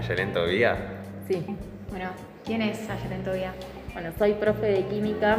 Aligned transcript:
Ayelén 0.00 0.32
Tobía? 0.32 0.76
Sí. 1.28 1.44
Bueno, 1.90 2.08
¿quién 2.42 2.62
es 2.62 2.88
Ayelén 2.88 3.22
Tobía? 3.22 3.52
Bueno, 3.92 4.10
soy 4.18 4.32
profe 4.32 4.64
de 4.66 4.86
química 4.86 5.36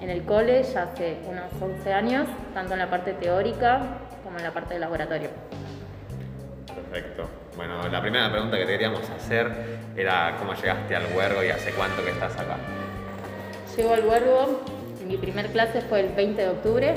en 0.00 0.08
el 0.08 0.22
cole 0.22 0.62
ya 0.62 0.84
hace 0.84 1.18
unos 1.28 1.52
11 1.60 1.92
años, 1.92 2.26
tanto 2.54 2.72
en 2.72 2.78
la 2.78 2.88
parte 2.88 3.12
teórica 3.12 3.82
como 4.24 4.38
en 4.38 4.44
la 4.44 4.50
parte 4.50 4.74
de 4.74 4.80
laboratorio. 4.80 5.28
Perfecto. 6.74 7.28
Bueno, 7.54 7.86
la 7.86 8.00
primera 8.00 8.30
pregunta 8.30 8.56
que 8.56 8.64
te 8.64 8.72
queríamos 8.72 9.08
hacer 9.10 9.52
era 9.94 10.36
cómo 10.38 10.54
llegaste 10.54 10.96
al 10.96 11.14
huergo 11.14 11.44
y 11.44 11.50
hace 11.50 11.70
cuánto 11.72 12.02
que 12.02 12.12
estás 12.12 12.32
acá. 12.38 12.56
Llego 13.76 13.92
al 13.92 14.06
huergo, 14.06 14.62
mi 15.06 15.18
primer 15.18 15.48
clase 15.48 15.82
fue 15.82 16.00
el 16.00 16.14
20 16.14 16.40
de 16.40 16.48
octubre 16.48 16.94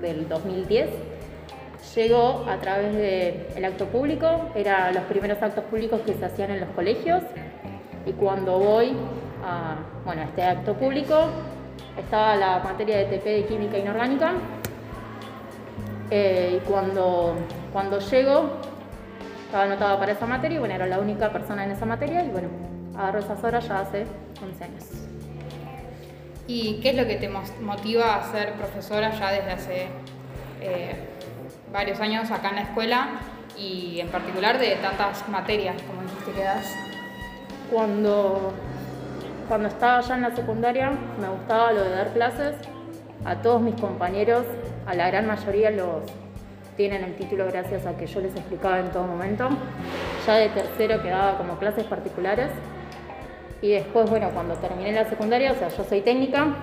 del 0.00 0.28
2010. 0.28 0.90
Llego 1.94 2.44
a 2.48 2.56
través 2.58 2.94
del 2.94 3.64
acto 3.64 3.86
público, 3.86 4.50
eran 4.54 4.94
los 4.94 5.04
primeros 5.04 5.40
actos 5.42 5.64
públicos 5.64 6.00
que 6.04 6.14
se 6.14 6.24
hacían 6.24 6.50
en 6.50 6.60
los 6.60 6.68
colegios 6.70 7.22
y 8.04 8.12
cuando 8.12 8.58
voy 8.58 8.92
a 9.44 9.76
bueno, 10.04 10.22
este 10.22 10.42
acto 10.42 10.74
público 10.74 11.28
estaba 11.96 12.36
la 12.36 12.60
materia 12.60 12.98
de 12.98 13.04
TP 13.04 13.24
de 13.24 13.44
química 13.46 13.78
inorgánica 13.78 14.32
eh, 16.10 16.56
y 16.56 16.66
cuando, 16.66 17.36
cuando 17.72 17.98
llego 17.98 18.50
estaba 19.44 19.64
anotada 19.64 19.98
para 19.98 20.12
esa 20.12 20.26
materia 20.26 20.56
y 20.56 20.58
bueno, 20.58 20.74
era 20.74 20.86
la 20.86 20.98
única 20.98 21.30
persona 21.30 21.64
en 21.64 21.72
esa 21.72 21.84
materia 21.86 22.24
y 22.24 22.28
bueno, 22.28 22.48
agarro 22.96 23.18
esas 23.18 23.42
horas 23.44 23.68
ya 23.68 23.80
hace 23.80 24.04
11 24.42 24.64
años. 24.64 24.84
¿Y 26.46 26.80
qué 26.80 26.90
es 26.90 26.96
lo 26.96 27.06
que 27.06 27.16
te 27.16 27.28
motiva 27.28 28.16
a 28.16 28.32
ser 28.32 28.54
profesora 28.54 29.10
ya 29.10 29.32
desde 29.32 29.50
hace 29.50 29.86
eh, 30.62 30.96
varios 31.72 32.00
años 32.00 32.30
acá 32.30 32.50
en 32.50 32.56
la 32.56 32.62
escuela 32.62 33.08
y 33.56 34.00
en 34.00 34.08
particular 34.08 34.58
de 34.58 34.76
tantas 34.76 35.28
materias 35.28 35.76
como 35.82 36.02
dijiste 36.02 36.32
que 36.32 36.44
das? 36.44 36.74
Cuando, 37.70 38.52
cuando 39.48 39.68
estaba 39.68 40.00
ya 40.00 40.14
en 40.14 40.22
la 40.22 40.34
secundaria 40.34 40.90
me 41.20 41.28
gustaba 41.28 41.72
lo 41.72 41.84
de 41.84 41.90
dar 41.90 42.12
clases. 42.12 42.54
A 43.24 43.36
todos 43.42 43.60
mis 43.60 43.74
compañeros, 43.74 44.44
a 44.86 44.94
la 44.94 45.08
gran 45.08 45.26
mayoría 45.26 45.70
los 45.70 46.02
tienen 46.76 47.02
el 47.02 47.16
título 47.16 47.46
gracias 47.46 47.84
a 47.86 47.96
que 47.96 48.06
yo 48.06 48.20
les 48.20 48.34
explicaba 48.36 48.78
en 48.78 48.90
todo 48.90 49.02
momento. 49.02 49.48
Ya 50.26 50.34
de 50.36 50.48
tercero 50.48 51.02
quedaba 51.02 51.36
como 51.36 51.58
clases 51.58 51.84
particulares. 51.84 52.50
Y 53.60 53.72
después, 53.72 54.08
bueno, 54.08 54.30
cuando 54.32 54.54
terminé 54.54 54.92
la 54.92 55.04
secundaria, 55.04 55.50
o 55.50 55.56
sea, 55.56 55.68
yo 55.68 55.82
soy 55.82 56.02
técnica, 56.02 56.54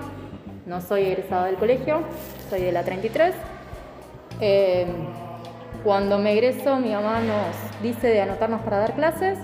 no 0.66 0.79
soy 0.79 1.03
egresada 1.03 1.47
del 1.47 1.57
colegio, 1.57 2.03
soy 2.49 2.61
de 2.61 2.72
la 2.72 2.83
33. 2.83 3.35
Eh, 4.41 4.86
cuando 5.83 6.17
me 6.17 6.33
egreso, 6.33 6.78
mi 6.78 6.91
mamá 6.91 7.19
nos 7.19 7.81
dice 7.81 8.08
de 8.08 8.22
anotarnos 8.22 8.61
para 8.61 8.80
dar 8.80 8.95
clases 8.95 9.38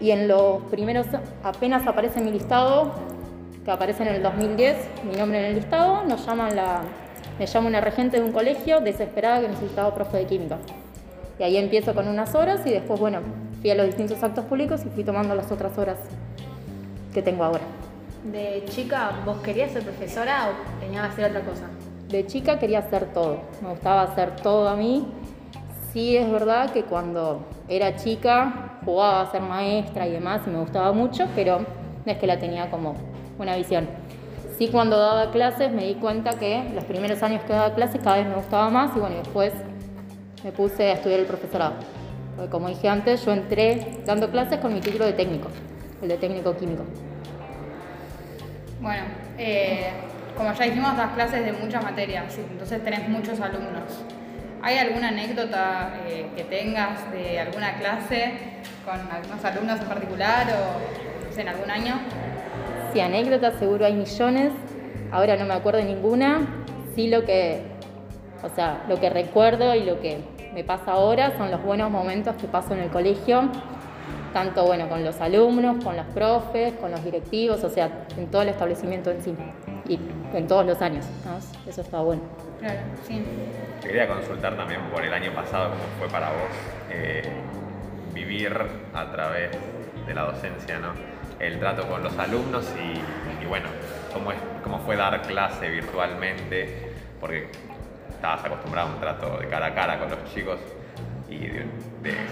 y 0.00 0.10
en 0.10 0.28
los 0.28 0.62
primeros, 0.64 1.06
apenas 1.42 1.86
aparece 1.86 2.20
mi 2.20 2.30
listado, 2.30 2.92
que 3.64 3.70
aparece 3.70 4.02
en 4.02 4.14
el 4.14 4.22
2010, 4.22 4.76
mi 5.04 5.16
nombre 5.16 5.40
en 5.40 5.44
el 5.46 5.54
listado, 5.56 6.04
nos 6.04 6.24
llaman 6.24 6.54
la, 6.54 6.82
me 7.38 7.46
llama 7.46 7.68
una 7.68 7.80
regente 7.80 8.18
de 8.18 8.24
un 8.24 8.32
colegio 8.32 8.80
desesperada 8.80 9.40
que 9.40 9.48
necesitaba 9.48 9.94
profe 9.94 10.18
de 10.18 10.26
química. 10.26 10.58
Y 11.38 11.42
ahí 11.42 11.56
empiezo 11.56 11.94
con 11.94 12.06
unas 12.06 12.34
horas 12.34 12.60
y 12.64 12.70
después, 12.70 13.00
bueno, 13.00 13.20
fui 13.60 13.70
a 13.70 13.74
los 13.74 13.86
distintos 13.86 14.22
actos 14.22 14.44
públicos 14.44 14.82
y 14.84 14.88
fui 14.90 15.04
tomando 15.04 15.34
las 15.34 15.50
otras 15.50 15.76
horas 15.78 15.98
que 17.12 17.22
tengo 17.22 17.44
ahora. 17.44 17.64
¿De 18.24 18.64
chica 18.68 19.12
vos 19.24 19.38
querías 19.38 19.72
ser 19.72 19.82
profesora 19.82 20.48
o 20.50 20.80
tenías 20.80 21.06
que 21.06 21.12
hacer 21.12 21.24
otra 21.30 21.40
cosa? 21.40 21.64
De 22.08 22.26
chica 22.26 22.58
quería 22.58 22.78
hacer 22.78 23.12
todo, 23.12 23.42
me 23.60 23.68
gustaba 23.68 24.02
hacer 24.02 24.36
todo 24.36 24.66
a 24.66 24.76
mí. 24.76 25.06
Sí 25.92 26.16
es 26.16 26.30
verdad 26.30 26.70
que 26.70 26.84
cuando 26.84 27.46
era 27.68 27.96
chica 27.96 28.78
jugaba 28.82 29.20
a 29.20 29.30
ser 29.30 29.42
maestra 29.42 30.06
y 30.06 30.12
demás 30.12 30.40
y 30.46 30.50
me 30.50 30.58
gustaba 30.60 30.92
mucho, 30.92 31.26
pero 31.34 31.58
no 31.58 32.12
es 32.12 32.16
que 32.16 32.26
la 32.26 32.38
tenía 32.38 32.70
como 32.70 32.94
una 33.38 33.56
visión. 33.56 33.86
Sí 34.56 34.68
cuando 34.68 34.98
daba 34.98 35.30
clases 35.32 35.70
me 35.70 35.84
di 35.84 35.96
cuenta 35.96 36.30
que 36.38 36.70
los 36.74 36.84
primeros 36.84 37.22
años 37.22 37.42
que 37.44 37.52
daba 37.52 37.74
clases 37.74 38.00
cada 38.02 38.16
vez 38.16 38.26
me 38.26 38.36
gustaba 38.36 38.70
más 38.70 38.96
y 38.96 39.00
bueno, 39.00 39.16
después 39.16 39.52
me 40.42 40.50
puse 40.52 40.84
a 40.84 40.92
estudiar 40.94 41.20
el 41.20 41.26
profesorado. 41.26 41.74
Porque 42.36 42.50
como 42.50 42.68
dije 42.68 42.88
antes, 42.88 43.22
yo 43.26 43.32
entré 43.32 43.98
dando 44.06 44.30
clases 44.30 44.60
con 44.60 44.72
mi 44.72 44.80
título 44.80 45.04
de 45.04 45.12
técnico, 45.12 45.48
el 46.00 46.08
de 46.08 46.16
técnico 46.16 46.56
químico. 46.56 46.84
Bueno, 48.80 49.02
eh, 49.36 49.90
como 50.38 50.52
ya 50.54 50.64
dijimos, 50.64 50.96
das 50.96 51.12
clases 51.14 51.44
de 51.44 51.52
muchas 51.52 51.82
materias, 51.82 52.38
entonces 52.38 52.82
tenés 52.84 53.08
muchos 53.08 53.40
alumnos. 53.40 54.04
¿Hay 54.62 54.78
alguna 54.78 55.08
anécdota 55.08 55.94
eh, 56.06 56.26
que 56.36 56.44
tengas 56.44 57.10
de 57.12 57.40
alguna 57.40 57.76
clase 57.78 58.32
con 58.84 59.00
algunos 59.10 59.44
alumnos 59.44 59.80
en 59.80 59.86
particular 59.86 60.46
o 60.48 61.40
en 61.40 61.48
algún 61.48 61.70
año? 61.70 61.94
Sí, 62.92 63.00
anécdotas 63.00 63.54
seguro 63.58 63.84
hay 63.84 63.94
millones. 63.94 64.52
Ahora 65.10 65.36
no 65.36 65.44
me 65.44 65.54
acuerdo 65.54 65.82
ninguna. 65.82 66.46
Sí 66.94 67.08
lo 67.08 67.24
que, 67.24 67.62
o 68.42 68.48
sea, 68.48 68.84
lo 68.88 68.98
que 69.00 69.10
recuerdo 69.10 69.74
y 69.74 69.84
lo 69.84 70.00
que 70.00 70.18
me 70.54 70.64
pasa 70.64 70.92
ahora 70.92 71.36
son 71.36 71.50
los 71.50 71.62
buenos 71.62 71.90
momentos 71.90 72.34
que 72.36 72.46
paso 72.46 72.74
en 72.74 72.80
el 72.80 72.90
colegio, 72.90 73.48
tanto 74.32 74.64
bueno 74.64 74.88
con 74.88 75.04
los 75.04 75.20
alumnos, 75.20 75.84
con 75.84 75.96
los 75.96 76.06
profes, 76.06 76.74
con 76.74 76.90
los 76.90 77.04
directivos, 77.04 77.62
o 77.62 77.70
sea, 77.70 78.06
en 78.16 78.26
todo 78.28 78.42
el 78.42 78.48
establecimiento 78.48 79.10
en 79.10 79.22
sí 79.22 79.34
en 80.34 80.46
todos 80.46 80.66
los 80.66 80.80
años. 80.82 81.06
Eso 81.66 81.80
está 81.80 82.00
bueno. 82.00 82.22
Claro, 82.60 82.80
sí. 83.06 83.24
Te 83.80 83.86
quería 83.86 84.08
consultar 84.08 84.56
también 84.56 84.80
por 84.92 85.04
el 85.04 85.12
año 85.12 85.32
pasado, 85.32 85.70
cómo 85.70 85.82
fue 85.98 86.08
para 86.08 86.30
vos 86.30 86.50
eh, 86.90 87.22
vivir 88.12 88.52
a 88.94 89.10
través 89.12 89.50
de 90.06 90.14
la 90.14 90.22
docencia, 90.22 90.78
¿no? 90.78 90.92
El 91.38 91.58
trato 91.60 91.86
con 91.88 92.02
los 92.02 92.18
alumnos 92.18 92.66
y, 92.76 93.46
bueno, 93.46 93.68
cómo, 94.12 94.32
es, 94.32 94.38
cómo 94.64 94.80
fue 94.80 94.96
dar 94.96 95.22
clase 95.22 95.68
virtualmente, 95.70 96.90
porque 97.20 97.50
estabas 98.10 98.44
acostumbrado 98.44 98.88
a 98.88 98.94
un 98.94 99.00
trato 99.00 99.38
de 99.38 99.46
cara 99.46 99.66
a 99.66 99.74
cara 99.74 99.98
con 100.00 100.10
los 100.10 100.34
chicos 100.34 100.58
y 101.30 101.38
de, 101.38 101.66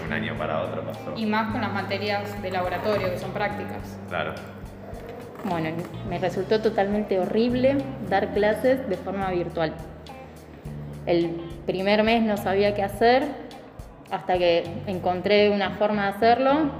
un 0.05 0.11
año 0.11 0.35
para 0.37 0.61
otro 0.61 0.81
pasó. 0.81 1.13
Y 1.15 1.25
más 1.25 1.51
con 1.51 1.61
las 1.61 1.71
materias 1.71 2.41
de 2.41 2.51
laboratorio, 2.51 3.09
que 3.09 3.17
son 3.17 3.31
prácticas. 3.31 3.97
Claro. 4.09 4.33
Bueno, 5.49 5.69
me 6.09 6.19
resultó 6.19 6.61
totalmente 6.61 7.19
horrible 7.19 7.77
dar 8.09 8.33
clases 8.33 8.87
de 8.89 8.97
forma 8.97 9.31
virtual. 9.31 9.73
El 11.05 11.29
primer 11.65 12.03
mes 12.03 12.21
no 12.23 12.37
sabía 12.37 12.73
qué 12.73 12.83
hacer 12.83 13.23
hasta 14.11 14.37
que 14.37 14.63
encontré 14.87 15.49
una 15.49 15.71
forma 15.71 16.03
de 16.03 16.09
hacerlo. 16.09 16.71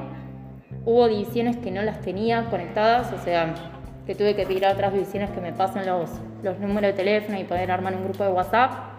Hubo 0.85 1.07
divisiones 1.07 1.57
que 1.57 1.71
no 1.71 1.81
las 1.81 2.01
tenía 2.01 2.45
conectadas, 2.45 3.13
o 3.13 3.23
sea, 3.23 3.53
que 4.05 4.15
tuve 4.15 4.35
que 4.35 4.45
pedir 4.45 4.65
a 4.65 4.73
otras 4.73 4.93
divisiones 4.93 5.29
que 5.31 5.41
me 5.41 5.53
pasen 5.53 5.85
los, 5.85 6.09
números 6.59 6.91
de 6.91 6.93
teléfono 6.93 7.39
y 7.39 7.43
poder 7.43 7.71
armar 7.71 7.95
un 7.95 8.03
grupo 8.05 8.23
de 8.23 8.31
WhatsApp 8.31 8.97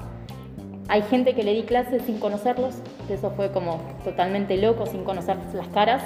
hay 0.88 1.02
gente 1.02 1.34
que 1.34 1.42
le 1.42 1.52
di 1.52 1.64
clases 1.64 2.02
sin 2.02 2.18
conocerlos, 2.18 2.74
que 3.06 3.14
eso 3.14 3.30
fue 3.32 3.52
como 3.52 3.78
totalmente 4.04 4.56
loco, 4.56 4.86
sin 4.86 5.04
conocer 5.04 5.36
las 5.52 5.68
caras. 5.68 6.02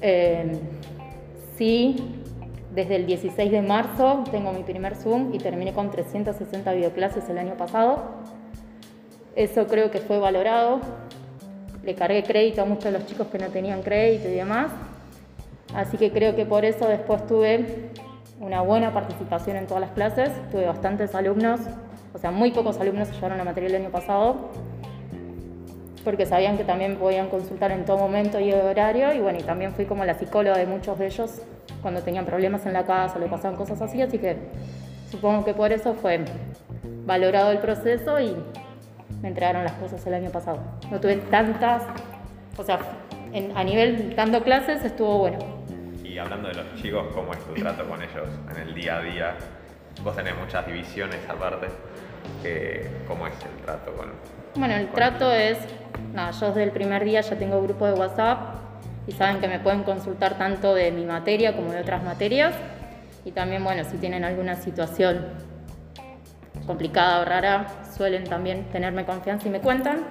Eh, 0.00 0.60
sí, 1.56 1.96
desde 2.74 2.96
el 2.96 3.06
16 3.06 3.50
de 3.50 3.62
marzo 3.62 4.24
tengo 4.30 4.52
mi 4.52 4.62
primer 4.62 4.96
Zoom 4.96 5.34
y 5.34 5.38
terminé 5.38 5.72
con 5.72 5.90
360 5.90 6.72
videoclases 6.72 7.28
el 7.28 7.38
año 7.38 7.56
pasado. 7.56 8.02
Eso 9.36 9.66
creo 9.66 9.90
que 9.90 9.98
fue 10.00 10.18
valorado. 10.18 10.80
Le 11.82 11.94
cargué 11.94 12.22
crédito 12.22 12.62
a 12.62 12.64
muchos 12.64 12.84
de 12.84 12.92
los 12.92 13.06
chicos 13.06 13.26
que 13.28 13.38
no 13.38 13.48
tenían 13.48 13.82
crédito 13.82 14.28
y 14.28 14.34
demás. 14.34 14.72
Así 15.74 15.96
que 15.96 16.10
creo 16.12 16.36
que 16.36 16.46
por 16.46 16.64
eso 16.64 16.86
después 16.86 17.26
tuve 17.26 17.90
una 18.40 18.60
buena 18.60 18.92
participación 18.92 19.56
en 19.56 19.66
todas 19.66 19.80
las 19.80 19.90
clases. 19.92 20.30
Tuve 20.50 20.66
bastantes 20.66 21.14
alumnos 21.14 21.60
o 22.14 22.18
sea, 22.18 22.30
muy 22.30 22.50
pocos 22.50 22.78
alumnos 22.78 23.08
se 23.08 23.14
llevaron 23.14 23.38
la 23.38 23.44
materia 23.44 23.68
el 23.68 23.76
año 23.76 23.90
pasado 23.90 24.50
porque 26.04 26.26
sabían 26.26 26.56
que 26.56 26.64
también 26.64 26.96
podían 26.96 27.28
consultar 27.28 27.70
en 27.70 27.84
todo 27.84 27.96
momento 27.96 28.40
y 28.40 28.52
horario 28.52 29.12
y 29.14 29.20
bueno, 29.20 29.38
y 29.38 29.42
también 29.42 29.72
fui 29.72 29.86
como 29.86 30.04
la 30.04 30.14
psicóloga 30.14 30.58
de 30.58 30.66
muchos 30.66 30.98
de 30.98 31.06
ellos 31.06 31.40
cuando 31.82 32.00
tenían 32.00 32.24
problemas 32.24 32.64
en 32.64 32.72
la 32.72 32.86
casa 32.86 33.18
le 33.18 33.26
pasaban 33.26 33.56
cosas 33.56 33.82
así, 33.82 34.00
así 34.00 34.18
que 34.18 34.36
supongo 35.10 35.44
que 35.44 35.52
por 35.52 35.72
eso 35.72 35.94
fue 35.94 36.24
valorado 37.04 37.50
el 37.50 37.58
proceso 37.58 38.18
y 38.20 38.36
me 39.20 39.28
entregaron 39.28 39.64
las 39.64 39.74
cosas 39.74 40.06
el 40.06 40.14
año 40.14 40.30
pasado. 40.30 40.58
No 40.90 41.00
tuve 41.00 41.16
tantas, 41.16 41.82
o 42.56 42.62
sea, 42.62 42.78
a 43.54 43.64
nivel 43.64 44.14
dando 44.14 44.42
clases 44.42 44.84
estuvo 44.84 45.18
bueno. 45.18 45.38
Y 46.04 46.18
hablando 46.18 46.48
de 46.48 46.54
los 46.54 46.74
chicos, 46.76 47.06
¿cómo 47.14 47.32
es 47.32 47.38
tu 47.40 47.54
trato 47.54 47.88
con 47.88 48.00
ellos 48.02 48.28
en 48.50 48.68
el 48.68 48.74
día 48.74 48.98
a 48.98 49.00
día? 49.02 49.34
Vos 50.02 50.14
tenés 50.16 50.34
muchas 50.38 50.66
divisiones 50.66 51.18
aparte. 51.28 51.68
¿Cómo 53.08 53.26
es 53.26 53.34
el 53.44 53.64
trato 53.64 53.92
con.? 53.94 54.12
Bueno, 54.54 54.74
el 54.74 54.88
trato 54.88 55.32
es. 55.32 55.58
Nada, 56.12 56.30
yo 56.32 56.48
desde 56.48 56.64
el 56.64 56.70
primer 56.70 57.04
día 57.04 57.20
ya 57.20 57.36
tengo 57.36 57.62
grupo 57.62 57.86
de 57.86 57.94
WhatsApp 57.94 58.61
y 59.06 59.12
saben 59.12 59.40
que 59.40 59.48
me 59.48 59.58
pueden 59.58 59.82
consultar 59.82 60.38
tanto 60.38 60.74
de 60.74 60.92
mi 60.92 61.04
materia 61.04 61.56
como 61.56 61.72
de 61.72 61.80
otras 61.80 62.02
materias. 62.02 62.54
Y 63.24 63.32
también, 63.32 63.62
bueno, 63.64 63.84
si 63.84 63.96
tienen 63.96 64.24
alguna 64.24 64.56
situación 64.56 65.26
complicada 66.66 67.20
o 67.20 67.24
rara, 67.24 67.66
suelen 67.96 68.24
también 68.24 68.64
tenerme 68.70 69.04
confianza 69.04 69.48
y 69.48 69.50
me 69.50 69.60
cuentan. 69.60 70.04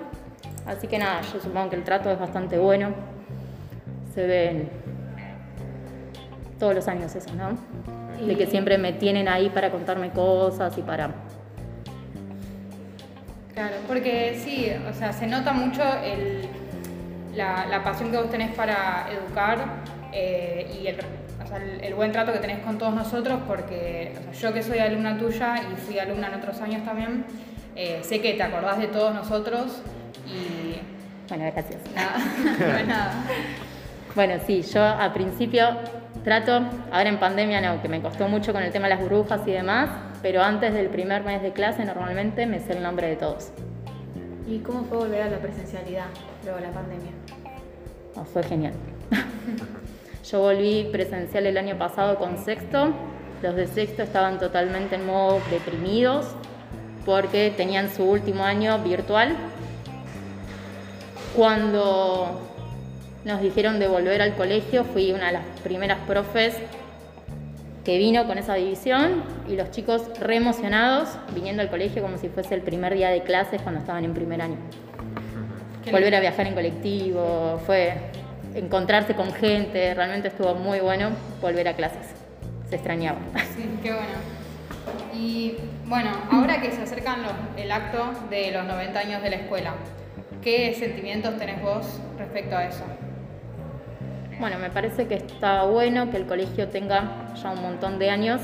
Así 0.65 0.88
que 0.88 0.97
nada, 0.97 1.21
yo 1.33 1.39
supongo 1.39 1.69
que 1.69 1.75
el 1.77 1.83
trato 1.83 2.11
es 2.11 2.19
bastante 2.19 2.57
bueno. 2.57 2.93
Se 4.13 4.25
ven 4.27 4.69
todos 6.59 6.75
los 6.75 6.88
años 6.88 7.15
eso, 7.15 7.33
¿no? 7.35 7.57
De 8.25 8.35
que 8.35 8.45
siempre 8.45 8.77
me 8.77 8.93
tienen 8.93 9.27
ahí 9.27 9.49
para 9.49 9.71
contarme 9.71 10.11
cosas 10.11 10.77
y 10.77 10.81
para... 10.81 11.09
Claro, 13.53 13.75
porque 13.88 14.39
sí, 14.41 14.71
o 14.89 14.93
sea, 14.93 15.11
se 15.11 15.27
nota 15.27 15.53
mucho 15.53 15.81
el, 16.03 16.47
la, 17.36 17.66
la 17.68 17.83
pasión 17.83 18.12
que 18.12 18.18
vos 18.18 18.30
tenés 18.30 18.54
para 18.56 19.07
educar 19.12 19.60
eh, 20.13 20.69
y 20.81 20.88
el, 20.88 20.98
o 21.44 21.48
sea, 21.48 21.57
el- 21.57 21.81
el 21.83 21.94
buen 21.95 22.12
trato 22.12 22.31
que 22.33 22.39
tenés 22.39 22.60
con 22.60 22.78
todos 22.78 22.94
nosotros, 22.94 23.39
porque 23.48 24.13
o 24.30 24.33
sea, 24.33 24.50
yo 24.50 24.54
que 24.54 24.63
soy 24.63 24.80
alumna 24.80 25.18
tuya 25.18 25.56
y 25.72 25.75
fui 25.75 26.00
alumna 26.00 26.28
en 26.28 26.33
otros 26.36 26.60
años 26.62 26.83
también, 26.83 27.25
eh, 27.75 28.00
sé 28.04 28.19
que 28.22 28.33
te 28.33 28.44
acordás 28.44 28.78
de 28.80 28.88
todos 28.88 29.13
nosotros 29.13 29.81
y 30.28 30.75
Bueno, 31.30 31.45
gracias. 31.54 31.80
nada, 31.95 32.18
no 32.60 32.78
es 32.78 32.88
nada. 32.88 33.13
Bueno, 34.16 34.34
sí, 34.45 34.62
yo 34.62 34.84
al 34.84 35.13
principio 35.13 35.69
trato, 36.25 36.62
ahora 36.92 37.07
en 37.10 37.18
pandemia 37.18 37.62
no, 37.62 37.81
que 37.81 37.88
me 37.88 38.01
costó 38.01 38.27
mucho 38.27 38.51
con 38.51 38.62
el 38.62 38.72
tema 38.72 38.88
de 38.89 38.95
las 38.95 39.01
burbujas 39.04 39.42
y 39.48 39.51
demás, 39.51 39.89
pero 40.22 40.44
antes 40.44 40.74
del 40.74 40.88
primer 40.89 41.24
mes 41.24 41.42
de 41.42 41.51
clase 41.54 41.86
normalmente 41.86 42.45
me 42.45 42.60
sé 42.60 42.74
el 42.74 42.84
nombre 42.84 43.07
de 43.07 43.16
todos. 43.16 43.51
¿Y 44.48 44.60
cómo 44.60 44.84
fue 44.84 44.98
volver 44.98 45.22
a 45.24 45.30
la 45.30 45.38
presencialidad 45.38 46.06
luego 46.43 46.59
la 46.59 46.71
pandemia? 46.71 47.11
Oh, 48.15 48.25
fue 48.25 48.43
genial. 48.43 48.73
Yo 50.31 50.39
volví 50.39 50.88
presencial 50.91 51.45
el 51.45 51.57
año 51.57 51.77
pasado 51.77 52.17
con 52.17 52.38
sexto. 52.38 52.93
Los 53.41 53.55
de 53.55 53.67
sexto 53.67 54.03
estaban 54.03 54.39
totalmente 54.39 54.95
en 54.95 55.05
modo 55.05 55.39
deprimidos 55.49 56.27
porque 57.05 57.51
tenían 57.55 57.89
su 57.89 58.03
último 58.03 58.43
año 58.43 58.77
virtual. 58.79 59.35
Cuando 61.35 62.39
nos 63.25 63.41
dijeron 63.41 63.79
de 63.79 63.88
volver 63.88 64.21
al 64.21 64.35
colegio, 64.35 64.83
fui 64.83 65.11
una 65.11 65.27
de 65.27 65.33
las 65.33 65.45
primeras 65.63 65.99
profes 66.07 66.55
que 67.83 67.97
vino 67.97 68.27
con 68.27 68.38
esa 68.38 68.55
división 68.55 69.23
y 69.47 69.55
los 69.55 69.71
chicos 69.71 70.03
re 70.19 70.35
emocionados 70.35 71.09
viniendo 71.33 71.63
al 71.63 71.69
colegio 71.69 72.03
como 72.03 72.17
si 72.17 72.29
fuese 72.29 72.53
el 72.53 72.61
primer 72.61 72.93
día 72.93 73.09
de 73.09 73.23
clases 73.23 73.61
cuando 73.61 73.79
estaban 73.79 74.05
en 74.05 74.13
primer 74.13 74.41
año 74.41 74.57
Qué 75.83 75.92
volver 75.92 76.04
lindo. 76.12 76.18
a 76.18 76.19
viajar 76.22 76.48
en 76.48 76.54
colectivo, 76.54 77.62
fue 77.66 77.94
encontrarse 78.56 79.16
con 79.16 79.31
gente, 79.33 79.94
realmente 79.94 80.28
estuvo 80.30 80.54
muy 80.56 80.80
bueno 80.80 81.10
volver 81.42 81.68
a 81.68 81.74
clases. 81.74 82.07
Se 82.69 82.75
extrañaba. 82.75 83.19
Sí, 83.56 83.69
qué 83.81 83.92
bueno. 83.92 84.07
Y 85.13 85.56
bueno, 85.86 86.10
ahora 86.31 86.62
que 86.62 86.72
se 86.72 86.81
acercan 86.81 87.22
los- 87.24 87.31
el 87.57 87.72
acto 87.72 88.12
de 88.30 88.51
los 88.51 88.66
90 88.66 89.00
años 89.00 89.22
de 89.22 89.30
la 89.30 89.36
escuela, 89.38 89.74
¿qué 90.42 90.74
sentimientos 90.74 91.38
tenés 91.38 91.62
vos 91.62 91.86
respecto 92.18 92.56
a 92.57 92.66
eso? 92.66 92.84
Bueno, 94.39 94.57
me 94.57 94.69
parece 94.69 95.07
que 95.07 95.16
está 95.16 95.63
bueno 95.66 96.10
que 96.10 96.18
el 96.18 96.25
colegio 96.25 96.68
tenga 96.69 97.31
ya 97.42 97.51
un 97.51 97.62
montón 97.62 98.00
de 98.00 98.10
años 98.10 98.42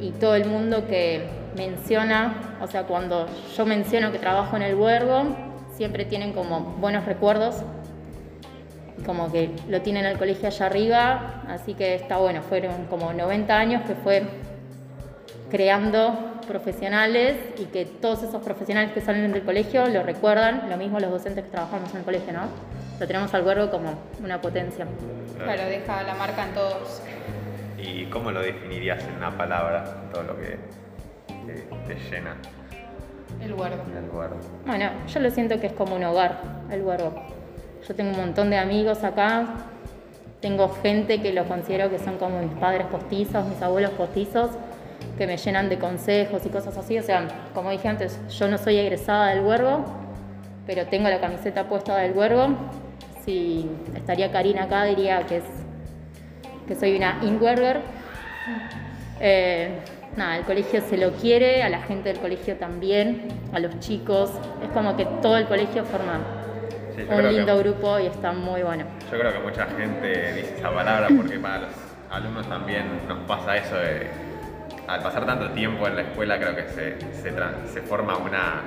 y 0.00 0.10
todo 0.10 0.34
el 0.34 0.46
mundo 0.46 0.86
que 0.88 1.22
menciona, 1.56 2.56
o 2.60 2.66
sea, 2.66 2.82
cuando 2.84 3.26
yo 3.56 3.64
menciono 3.66 4.10
que 4.10 4.18
trabajo 4.18 4.56
en 4.56 4.62
el 4.62 4.74
huergo, 4.74 5.24
siempre 5.78 6.04
tienen 6.04 6.32
como 6.32 6.60
buenos 6.80 7.04
recuerdos, 7.06 7.62
como 9.06 9.30
que 9.30 9.52
lo 9.68 9.80
tienen 9.80 10.06
al 10.06 10.18
colegio 10.18 10.48
allá 10.48 10.66
arriba, 10.66 11.44
así 11.46 11.74
que 11.74 11.94
está 11.94 12.16
bueno, 12.16 12.42
fueron 12.42 12.86
como 12.86 13.12
90 13.12 13.56
años 13.56 13.82
que 13.86 13.94
fue 13.94 14.24
creando 15.48 16.40
profesionales 16.48 17.36
y 17.58 17.66
que 17.66 17.84
todos 17.84 18.24
esos 18.24 18.42
profesionales 18.42 18.90
que 18.90 19.00
salen 19.00 19.32
del 19.32 19.44
colegio 19.44 19.86
lo 19.86 20.02
recuerdan, 20.02 20.68
lo 20.68 20.76
mismo 20.76 20.98
los 20.98 21.12
docentes 21.12 21.44
que 21.44 21.50
trabajamos 21.50 21.92
en 21.92 21.98
el 21.98 22.04
colegio, 22.04 22.32
¿no? 22.32 22.48
Lo 22.98 23.06
tenemos 23.06 23.32
al 23.32 23.46
huergo 23.46 23.70
como 23.70 23.94
una 24.20 24.40
potencia. 24.40 24.84
Claro, 25.36 25.62
deja 25.66 26.02
la 26.02 26.16
marca 26.16 26.44
en 26.44 26.54
todos. 26.54 27.02
¿Y 27.78 28.06
cómo 28.06 28.32
lo 28.32 28.40
definirías 28.40 29.04
en 29.04 29.14
una 29.14 29.38
palabra, 29.38 29.84
todo 30.12 30.24
lo 30.24 30.36
que 30.36 30.58
te, 31.46 31.94
te 31.94 32.10
llena 32.10 32.34
El 33.42 33.54
huergo. 33.54 33.82
el? 33.96 34.66
Bueno, 34.66 34.90
yo 35.06 35.20
lo 35.20 35.30
siento 35.30 35.60
que 35.60 35.68
es 35.68 35.72
como 35.72 35.96
un 35.96 36.04
hogar, 36.04 36.40
el 36.70 36.82
huergo. 36.82 37.12
Yo 37.86 37.94
tengo 37.94 38.10
un 38.10 38.16
montón 38.16 38.50
de 38.50 38.58
amigos 38.58 39.04
acá, 39.04 39.46
tengo 40.40 40.68
gente 40.68 41.20
que 41.20 41.32
los 41.32 41.46
considero 41.46 41.90
que 41.90 41.98
son 41.98 42.18
como 42.18 42.40
mis 42.40 42.52
padres 42.58 42.86
postizos, 42.86 43.46
mis 43.46 43.60
abuelos 43.62 43.90
postizos, 43.92 44.50
que 45.16 45.26
me 45.26 45.36
llenan 45.36 45.68
de 45.68 45.78
consejos 45.78 46.44
y 46.46 46.48
cosas 46.48 46.76
así. 46.76 46.98
O 46.98 47.02
sea, 47.02 47.26
como 47.54 47.70
dije 47.70 47.88
antes, 47.88 48.18
yo 48.30 48.48
no 48.48 48.58
soy 48.58 48.76
egresada 48.76 49.28
del 49.28 49.44
huergo, 49.44 49.84
pero 50.66 50.86
tengo 50.86 51.08
la 51.08 51.20
camiseta 51.20 51.68
puesta 51.68 51.96
del 51.96 52.12
huergo. 52.12 52.48
Si 53.24 53.68
estaría 53.94 54.30
Karina 54.30 54.64
acá, 54.64 54.84
diría 54.84 55.24
que, 55.26 55.38
es, 55.38 55.44
que 56.66 56.74
soy 56.74 56.96
una 56.96 57.18
inwerger. 57.22 57.80
Eh, 59.20 59.70
nada, 60.18 60.36
el 60.36 60.44
colegio 60.44 60.80
se 60.82 60.96
lo 60.98 61.12
quiere, 61.12 61.62
a 61.62 61.68
la 61.68 61.80
gente 61.82 62.10
del 62.12 62.18
colegio 62.20 62.56
también, 62.56 63.28
a 63.52 63.58
los 63.60 63.78
chicos. 63.80 64.30
Es 64.62 64.68
como 64.70 64.96
que 64.96 65.06
todo 65.22 65.36
el 65.38 65.46
colegio 65.46 65.84
forma 65.84 66.18
Sí, 66.94 67.02
un 67.08 67.28
lindo 67.34 67.56
que- 67.56 67.62
grupo 67.62 67.98
y 68.00 68.06
está 68.06 68.32
muy 68.32 68.62
bueno. 68.62 68.84
Yo 69.10 69.18
creo 69.18 69.32
que 69.32 69.38
mucha 69.38 69.66
gente 69.66 70.32
dice 70.34 70.54
esa 70.58 70.70
palabra 70.70 71.08
porque 71.16 71.38
para 71.38 71.58
los 71.60 71.70
alumnos 72.10 72.46
también 72.48 72.84
nos 73.08 73.18
pasa 73.20 73.56
eso 73.56 73.76
de, 73.76 74.08
al 74.88 75.00
pasar 75.02 75.24
tanto 75.24 75.50
tiempo 75.50 75.86
en 75.86 75.96
la 75.96 76.02
escuela 76.02 76.38
creo 76.38 76.56
que 76.56 76.68
se, 76.68 76.96
se, 77.72 77.82
forma 77.82 78.16
una, 78.16 78.62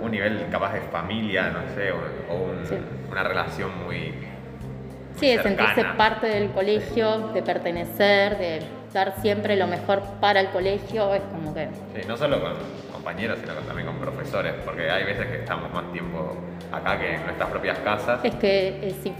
un 0.00 0.10
nivel 0.10 0.46
capaz 0.50 0.74
de 0.74 0.80
familia, 0.82 1.50
no 1.50 1.60
sé, 1.74 1.90
o, 1.92 1.96
o 2.32 2.36
un- 2.50 2.66
Sí. 2.66 2.76
una 3.10 3.22
relación 3.22 3.70
muy... 3.84 4.12
Sí, 5.18 5.34
de 5.34 5.42
sentirse 5.42 5.82
parte 5.96 6.26
del 6.26 6.50
colegio, 6.50 7.28
de 7.32 7.42
pertenecer, 7.42 8.36
de 8.36 8.60
dar 8.96 9.14
siempre 9.20 9.56
lo 9.56 9.66
mejor 9.66 10.02
para 10.20 10.40
el 10.40 10.48
colegio, 10.48 11.14
es 11.14 11.20
como 11.30 11.52
que... 11.54 11.68
Sí, 11.94 12.00
no 12.08 12.16
solo 12.16 12.40
con 12.40 12.52
compañeros, 12.92 13.38
sino 13.40 13.52
también 13.52 13.86
con 13.86 13.98
profesores, 13.98 14.54
porque 14.64 14.90
hay 14.90 15.04
veces 15.04 15.26
que 15.26 15.36
estamos 15.40 15.70
más 15.72 15.92
tiempo 15.92 16.34
acá 16.72 16.98
que 16.98 17.14
en 17.14 17.24
nuestras 17.24 17.50
propias 17.50 17.78
casas. 17.80 18.20
Es 18.24 18.34
que 18.36 18.68
eh, 18.68 18.94
sí, 19.02 19.12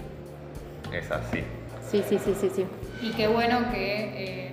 Es 0.92 1.10
así. 1.10 1.44
sí, 1.90 2.02
sí, 2.08 2.18
sí, 2.18 2.34
sí, 2.40 2.50
sí. 2.54 2.66
Y 3.02 3.10
qué 3.12 3.28
bueno 3.28 3.70
que 3.70 4.46
eh, 4.46 4.52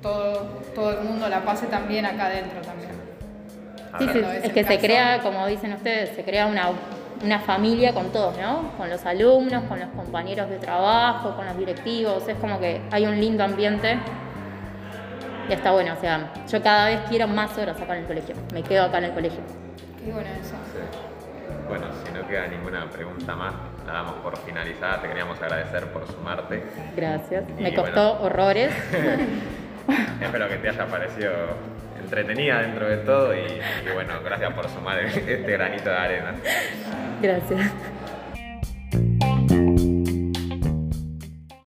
todo, 0.00 0.44
todo 0.72 1.00
el 1.00 1.04
mundo 1.04 1.28
la 1.28 1.44
pase 1.44 1.66
también 1.66 2.06
acá 2.06 2.26
adentro 2.26 2.60
también. 2.62 2.90
Sí, 3.98 4.06
sí, 4.12 4.24
es 4.44 4.52
que 4.52 4.62
se 4.62 4.78
crea, 4.78 5.18
como 5.20 5.44
dicen 5.48 5.72
ustedes, 5.72 6.10
se 6.14 6.22
crea 6.22 6.46
una, 6.46 6.70
una 7.24 7.40
familia 7.40 7.92
con 7.92 8.12
todos, 8.12 8.38
¿no? 8.38 8.70
Con 8.78 8.88
los 8.88 9.04
alumnos, 9.04 9.64
con 9.64 9.80
los 9.80 9.88
compañeros 9.88 10.48
de 10.48 10.58
trabajo, 10.58 11.34
con 11.34 11.44
los 11.44 11.58
directivos, 11.58 12.28
es 12.28 12.36
como 12.36 12.60
que 12.60 12.80
hay 12.92 13.04
un 13.04 13.20
lindo 13.20 13.42
ambiente 13.42 13.98
y 15.50 15.52
está 15.52 15.72
bueno, 15.72 15.94
o 15.96 16.00
sea, 16.00 16.32
yo 16.48 16.62
cada 16.62 16.86
vez 16.86 17.00
quiero 17.08 17.26
más 17.26 17.58
horas 17.58 17.80
acá 17.80 17.94
en 17.96 18.02
el 18.02 18.06
colegio, 18.06 18.36
me 18.54 18.62
quedo 18.62 18.84
acá 18.84 18.98
en 18.98 19.04
el 19.04 19.12
colegio. 19.12 19.40
Qué 20.04 20.12
bueno 20.12 20.28
eso. 20.40 20.54
Sí. 20.72 20.78
Bueno, 21.68 21.86
si 22.04 22.12
no 22.12 22.26
queda 22.28 22.46
ninguna 22.46 22.88
pregunta 22.88 23.34
más, 23.34 23.52
la 23.86 23.92
damos 23.92 24.14
por 24.22 24.36
finalizada. 24.38 25.02
Te 25.02 25.08
queríamos 25.08 25.40
agradecer 25.42 25.86
por 25.88 26.06
sumarte. 26.06 26.62
Gracias, 26.96 27.44
Y 27.58 27.62
me 27.62 27.70
bueno. 27.70 27.82
costó 27.82 28.22
horrores. 28.22 28.72
Espero 30.20 30.48
que 30.48 30.56
te 30.56 30.68
haya 30.68 30.86
parecido 30.86 31.32
entretenida 32.00 32.62
dentro 32.62 32.88
de 32.88 32.96
todo 32.98 33.34
y, 33.34 33.38
y 33.40 33.94
bueno, 33.94 34.14
gracias 34.24 34.52
por 34.54 34.68
sumar 34.68 34.98
este 35.00 35.36
granito 35.52 35.90
de 35.90 35.96
arena. 35.96 36.34
Gracias. 37.20 37.72